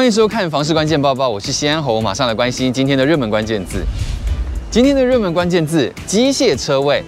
[0.00, 3.84] 欢迎收看房市关键报报，我是西安侯，马上来关心今天的热门关键字。
[4.70, 7.04] 今天的热门关键字：机械车位。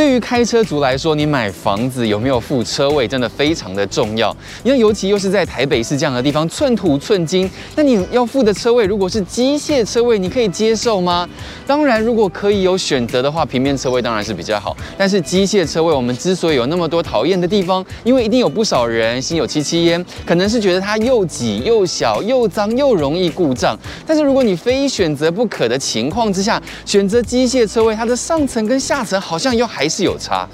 [0.00, 4.34] 对于开车族来说，你买房子有没有付车位，真的非常的重要。
[4.62, 11.28] 因为尤其又是在台北市这样的地方，寸土寸金，那你要付的车位如果是机械车位，你可以接受吗？
[11.66, 14.74] 当然，如果可以有选择的话，平面车位当然是比较好。
[14.96, 23.78] 但是机械车位，我们之所以有那么多讨厌的地方，因为一定有不少人心有戚戚焉，可能是觉得它又挤又小又脏又容易故障。
[24.06, 30.48] 但是如果你非选择不可的情况之下，选择机械车位，它的上层跟下层好像又还是有差，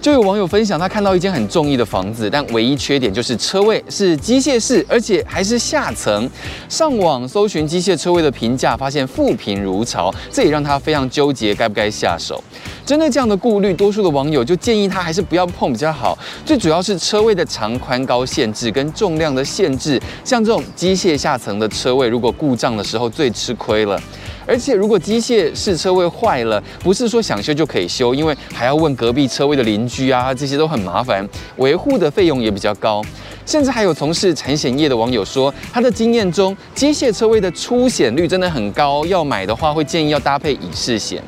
[0.00, 6.28] 就有网友分享，他看到一间很中意的房子，但唯一缺点就是车位是机械式，而且还是下层。
[6.68, 12.42] 上网搜寻机械车位的评价，发现负评如潮，这也让他非常纠结，该不该下手。
[12.84, 16.18] 针对这样的顾虑，多数的网友就建议他还是不要碰比较好。
[16.44, 24.00] 最主要是车位的长宽高限制跟重量的限制，像这种机械下层的车位，如果故障的时候最吃亏了。
[24.46, 31.26] 而且，如果机械式车位坏了，不是说想修就可以修，因为还要问隔壁车位的邻居啊，这些都很麻烦，
[31.56, 33.02] 维护的费用也比较高。
[33.44, 41.22] 甚至还有从事产险业的网友说，他的经验中，机械车位的出险率真的很高，要买的话会建议要搭配乙式险。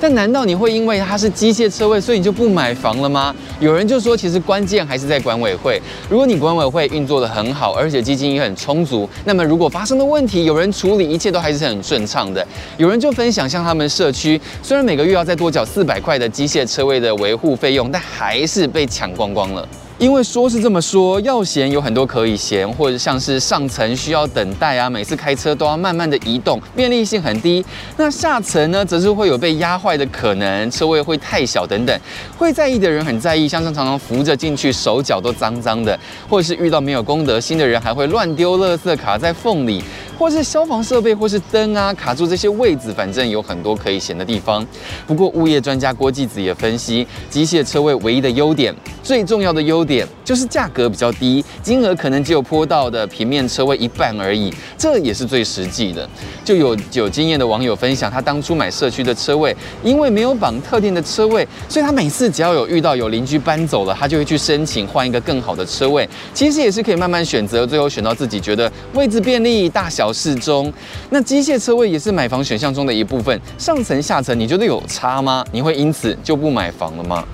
[0.00, 3.34] 但难道你会因为它是机械车位，所以你就不买房了吗？
[3.60, 5.80] 有人就说，其实关键还是在管委会。
[6.10, 12.46] 如果你管委会运作的很好，而且基金也很充足，那么如果发生了问题，有人处理，一切都还是很顺畅的。
[12.76, 19.66] 有人就分享，像他们社区，虽然每个月要再多缴四百块的机械车位的维护费用，但还是被抢光光了。
[19.98, 27.64] 因为说是这么说，要嫌有很多可以嫌，或者像是上层需要等待啊，每次开车都要慢慢的移动，便利性很低。
[27.96, 31.98] 那下层呢，则是会有被压坏的可能，车位会太小等等。
[32.36, 39.82] 会在意的人很在意，像是常常扶着进去，手脚都脏脏的，或者是遇到没有公德心的人，还会乱丢垃圾卡在缝里。
[40.18, 44.66] 或是消防设备，或是灯啊，卡住这些位置，反正有很多可以嫌的地方。
[45.06, 48.74] 不过物业专家郭继子也分析，机械车位唯一的优点，
[49.06, 56.10] 最重要的优点就是价格比较低，金额可能只有坡道的平面车位一半而已，这也是最实际的。
[56.44, 66.08] 就有有经验的网友分享，他当初买社区的车位，因为没有绑特定的车位，所以他每次只要有遇到有邻居搬走了，他就会去申请换一个更好的车位。
[66.34, 70.72] 其实也是可以慢慢选择，最后选到自己觉得位置便利、大小适中，
[71.10, 73.40] 那机械车位也是买房选项中的一部分。
[73.56, 75.44] 上层下层，你觉得有差吗？
[75.52, 77.24] 你会因此就不买房了吗？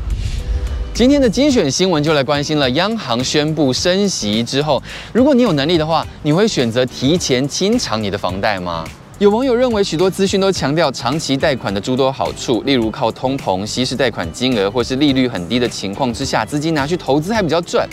[0.95, 4.81] 今天的精选新闻就来关心了，央行宣布升息之后，
[5.11, 8.85] 如果你有能力的话，你会选择提前清偿你的房贷吗？
[9.19, 17.89] 有网友认为，许多资讯都强调长期贷款的诸多好处，例如靠通膨稀释贷款金额，或是利率很低的情况之下，资金拿去投资还比较赚。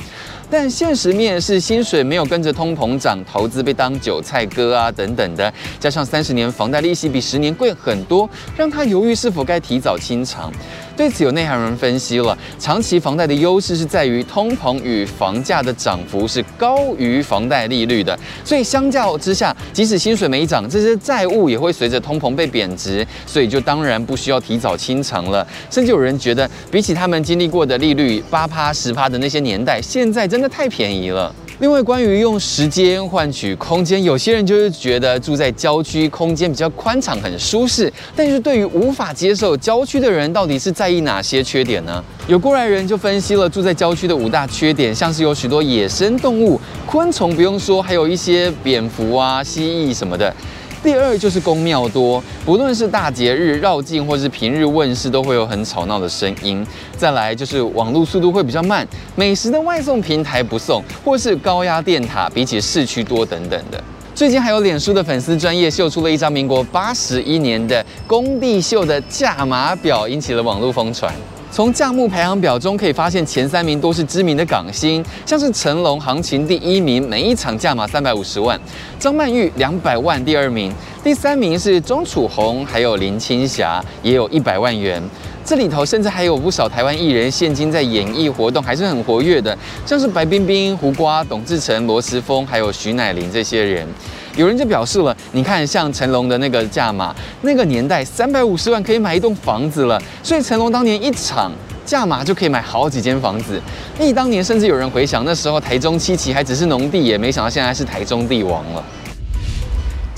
[0.52, 10.52] 但现实面是薪水没有跟着通膨涨，投资被当韭菜割啊等等的，加上三十年房贷利息比十年贵很多，让他犹豫是否该提早清偿。
[11.00, 25.48] 对此，有内行人分析了，长期房贷的优势是在于通膨与房价的涨幅是高于房贷利率的，所以相较之下，即使薪水没涨，这些债务也会随着通膨被贬值，所以就当然不需要提早清偿了。
[25.72, 31.34] 甚至有人觉得，比起他们经历过的利率八趴十趴的那些年代，现在真的太便宜了。
[31.60, 37.92] 另外，关于用时间换取空间，有些人就是觉得住在郊区，空间比较宽敞，很舒适。
[38.16, 42.04] 但是对于无法接受郊区的人，到底是在意哪些缺点呢？
[42.28, 50.34] 有过来人就分析了住在郊区的五大缺点，像是有许多野生动物、昆虫，不用说，还有一些蝙蝠啊、蜥蜴什么的。
[50.82, 56.66] 第二就是宫庙多，不论是大节日绕境或是平日问事，都会有很吵闹的声音。
[56.96, 63.84] 再来就是网络速度会比较慢，美食的外送平台不送，或是高压电塔比起市区多等等的。
[64.20, 71.10] 最近还有脸书的粉丝专业秀出了一张民国八十一年的工地秀的价码表，引起了网络疯传。
[71.50, 78.60] 从价目排行表中可以发现，前三名都是知名的港星，像是成龙行情第一名，每一场价码三百五十万；
[79.00, 80.70] 张曼玉两百万，第二名；
[81.02, 85.02] 第三名是钟楚红，还有林青霞，也有一百万元。
[85.50, 93.88] 这里头甚至还有不少台湾艺人现今在演艺活动还是很活跃的，像是白冰冰、胡瓜、董志成、罗时丰，还有徐乃麟这些人。
[94.36, 101.52] 有人就表示了，你看像成龙的那个价码，那个年代三百五十万可以买一栋房子了，所以成龙当年一场
[101.84, 103.60] 价码就可以买好几间房子。
[103.98, 108.86] 那当年甚至有人回想，那时候台中七期还只是农地，也没想到现在是台中帝王了。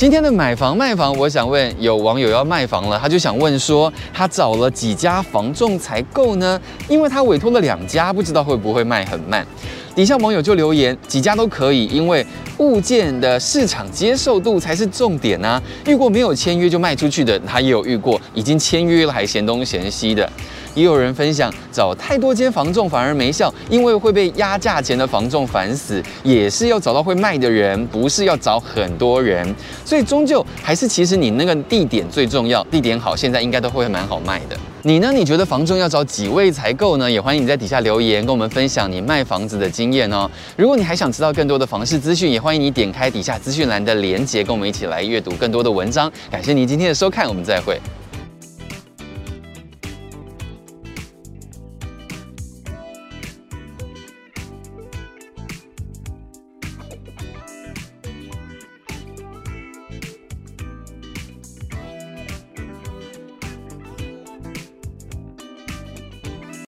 [0.01, 6.59] 今天的买房卖房，我想问有网友要卖房了，他就想问说，他找了几家房仲才够呢？
[6.89, 9.45] 因为他委托了两家，不知道会不会卖很慢。
[9.93, 12.25] 底下网友就留言，几家都可以，因为
[12.57, 15.61] 物件的市场接受度才是重点啊。
[15.85, 20.27] 遇过没有签约就卖出去的，他也有遇过已经签约了还嫌东嫌西的。
[20.73, 26.01] 也有人分享，找太多间房仲反而没效，因为会被压价钱的房仲烦死。
[26.23, 29.55] 也是要找到会卖的人，不是要找很多人。
[29.85, 34.57] 所以终究还是其实你那个地点最重要，地点好，现在应该都会蛮好卖的。
[34.83, 35.11] 你呢？
[35.11, 37.09] 你觉得房仲要找几位才够呢？
[37.09, 40.29] 也欢迎你在底下留言，跟我们分享你卖房子的经验哦。
[40.57, 46.11] 如果你还想知道更多的房市资讯，也欢迎你点开底下资讯栏的链接，跟我们一起来阅读更多的文章。
[46.31, 47.79] 感谢您今天的收看，我们再会。